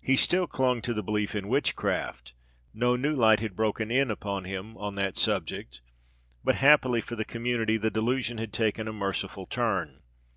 He 0.00 0.14
still 0.14 0.46
clung 0.46 0.80
to 0.82 0.94
the 0.94 1.02
belief 1.02 1.34
in 1.34 1.48
witchcraft; 1.48 2.32
no 2.72 2.94
new 2.94 3.12
light 3.12 3.40
had 3.40 3.56
broken 3.56 3.90
in 3.90 4.08
upon 4.08 4.44
him 4.44 4.76
on 4.76 4.94
that 4.94 5.16
subject, 5.16 5.80
but, 6.44 6.54
happily 6.54 7.00
for 7.00 7.16
the 7.16 7.24
community, 7.24 7.76
the 7.76 7.90
delusion 7.90 8.38
had 8.38 8.52
taken 8.52 8.86
a 8.86 8.92
merciful 8.92 9.46
turn. 9.46 10.02